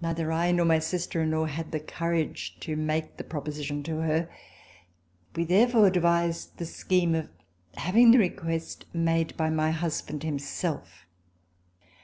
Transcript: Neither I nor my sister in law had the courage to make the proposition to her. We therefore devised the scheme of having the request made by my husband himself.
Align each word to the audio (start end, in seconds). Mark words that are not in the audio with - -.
Neither 0.00 0.30
I 0.30 0.52
nor 0.52 0.64
my 0.64 0.78
sister 0.78 1.20
in 1.22 1.32
law 1.32 1.46
had 1.46 1.72
the 1.72 1.80
courage 1.80 2.56
to 2.60 2.76
make 2.76 3.16
the 3.16 3.24
proposition 3.24 3.82
to 3.82 3.96
her. 4.02 4.28
We 5.34 5.42
therefore 5.42 5.90
devised 5.90 6.58
the 6.58 6.66
scheme 6.66 7.16
of 7.16 7.28
having 7.76 8.12
the 8.12 8.18
request 8.18 8.84
made 8.94 9.36
by 9.36 9.50
my 9.50 9.72
husband 9.72 10.22
himself. 10.22 11.04